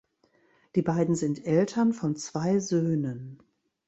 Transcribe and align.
Die 0.73 0.81
beiden 0.81 1.13
sind 1.13 1.45
Eltern 1.45 1.93
von 1.93 2.15
zwei 2.15 2.57
Söhnen. 2.57 3.37